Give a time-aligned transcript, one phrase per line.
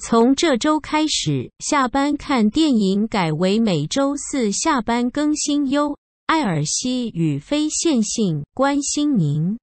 [0.00, 5.98] 从这周开始下班看电影改为每周四下班更新哟。
[6.26, 9.58] 艾尔西与非线性关心您。